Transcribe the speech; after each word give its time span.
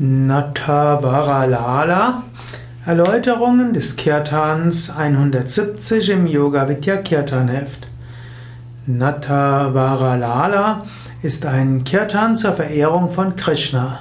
Natavaralala 0.00 2.22
Erläuterungen 2.86 3.72
des 3.72 3.96
Kirtans 3.96 4.96
170 4.96 6.10
im 6.10 6.28
Yoga 6.28 6.68
Vidya 6.68 6.98
Kirtan 6.98 7.48
Heft. 7.48 7.88
Natavaralala 8.86 10.84
ist 11.20 11.46
ein 11.46 11.82
Kirtan 11.82 12.36
zur 12.36 12.52
Verehrung 12.52 13.10
von 13.10 13.34
Krishna. 13.34 13.98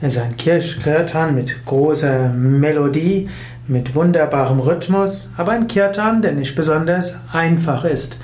Er 0.00 0.08
ist 0.08 0.16
ein 0.16 0.38
Kirtan 0.38 1.34
mit 1.34 1.66
großer 1.66 2.30
Melodie, 2.30 3.28
mit 3.68 3.94
wunderbarem 3.94 4.60
Rhythmus, 4.60 5.28
aber 5.36 5.52
ein 5.52 5.68
Kirtan, 5.68 6.22
der 6.22 6.32
nicht 6.32 6.56
besonders 6.56 7.18
einfach 7.30 7.84
ist. 7.84 8.16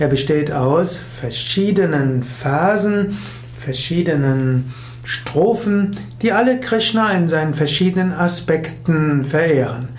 Er 0.00 0.08
besteht 0.08 0.50
aus 0.50 0.96
verschiedenen 0.96 2.24
Phasen, 2.24 3.16
verschiedenen 3.58 4.72
Strophen, 5.04 5.96
die 6.22 6.32
alle 6.32 6.58
Krishna 6.58 7.12
in 7.12 7.28
seinen 7.28 7.54
verschiedenen 7.54 8.12
Aspekten 8.12 9.24
verehren. 9.24 9.90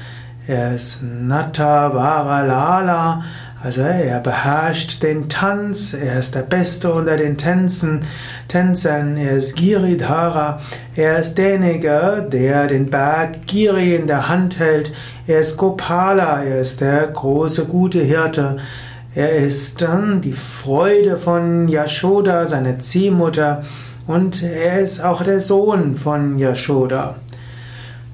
Er 0.47 0.75
ist 0.75 1.01
Nata 1.03 1.93
Varalala, 1.93 3.23
also 3.61 3.81
er 3.81 4.19
beherrscht 4.19 5.01
den 5.01 5.29
Tanz, 5.29 5.93
er 5.93 6.19
ist 6.19 6.35
der 6.35 6.43
Beste 6.43 6.93
unter 6.93 7.17
den 7.17 7.37
Tänzen, 7.37 8.03
Tänzern, 8.47 9.17
er 9.17 9.31
ist 9.31 9.55
Giridhara, 9.55 10.61
er 10.95 11.19
ist 11.19 11.37
derjenige, 11.37 12.27
der 12.31 12.67
den 12.67 12.89
Berg 12.89 13.47
Giri 13.47 13.95
in 13.95 14.07
der 14.07 14.29
Hand 14.29 14.59
hält, 14.59 14.93
er 15.25 15.39
ist 15.39 15.57
Gopala, 15.57 16.43
er 16.43 16.61
ist 16.61 16.81
der 16.81 17.07
große 17.07 17.65
gute 17.65 17.99
Hirte, 17.99 18.57
er 19.17 19.35
ist 19.35 19.81
dann 19.81 20.21
die 20.21 20.33
Freude 20.33 21.17
von 21.17 21.67
Yashoda, 21.67 22.45
seine 22.45 22.77
Ziehmutter, 22.77 23.63
und 24.05 24.43
er 24.43 24.81
ist 24.81 25.03
auch 25.03 25.23
der 25.23 25.41
Sohn 25.41 25.95
von 25.95 26.37
Yashoda. 26.37 27.15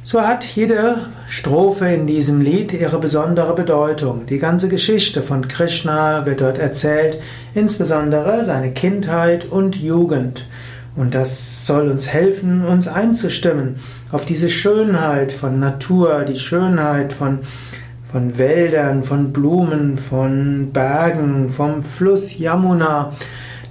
So 0.06 0.22
hat 0.22 0.46
jede 0.46 0.96
Strophe 1.28 1.88
in 1.88 2.08
diesem 2.08 2.40
Lied 2.40 2.72
ihre 2.72 3.00
besondere 3.00 3.54
Bedeutung. 3.54 4.28
Die 4.28 4.38
ganze 4.38 4.70
Geschichte 4.70 5.22
von 5.22 5.50
Krishna 5.50 6.26
wird 6.26 6.40
dort 6.40 6.58
erzählt, 6.58 7.22
insbesondere 7.54 8.46
seine 8.46 8.72
Kindheit 8.72 9.44
und 9.44 9.76
Jugend. 9.76 10.48
Und 10.96 11.16
das 11.16 11.68
soll 11.68 11.90
uns 11.90 12.08
helfen, 12.08 12.66
uns 12.66 12.88
einzustimmen 12.88 13.76
auf 14.10 14.24
diese 14.24 14.48
Schönheit 14.48 15.34
von 15.34 15.60
Natur, 15.60 16.24
die 16.24 16.40
Schönheit 16.40 17.12
von, 17.12 17.40
von 18.14 18.38
Wäldern, 18.38 19.02
von 19.02 19.34
Blumen, 19.34 19.98
von 19.98 20.70
Bergen, 20.72 21.50
vom 21.50 21.82
Fluss 21.82 22.38
Yamuna 22.38 23.12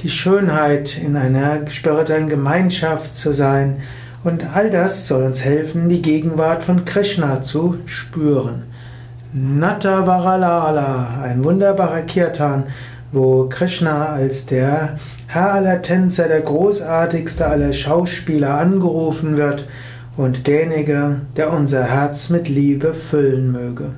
die 0.02 0.08
Schönheit 0.08 0.98
in 0.98 1.16
einer 1.16 1.68
spirituellen 1.68 2.28
Gemeinschaft 2.28 3.14
zu 3.14 3.32
sein. 3.32 3.76
Und 4.24 4.44
all 4.52 4.68
das 4.68 5.06
soll 5.06 5.22
uns 5.22 5.44
helfen, 5.44 5.88
die 5.88 6.02
Gegenwart 6.02 6.64
von 6.64 6.84
Krishna 6.84 7.40
zu 7.42 7.78
spüren. 7.86 8.64
Nata 9.32 10.08
Varalala, 10.08 11.20
ein 11.22 11.44
wunderbarer 11.44 12.02
Kirtan, 12.02 12.64
wo 13.12 13.48
Krishna 13.48 14.06
als 14.06 14.44
der 14.46 14.98
Herr 15.28 15.52
aller 15.52 15.82
Tänzer, 15.82 16.26
der 16.26 16.40
großartigste 16.40 17.46
aller 17.46 17.72
Schauspieler 17.72 18.58
angerufen 18.58 19.36
wird 19.36 19.68
und 20.16 20.48
derjenige, 20.48 21.20
der 21.36 21.52
unser 21.52 21.84
Herz 21.84 22.28
mit 22.28 22.48
Liebe 22.48 22.92
füllen 22.92 23.52
möge. 23.52 23.92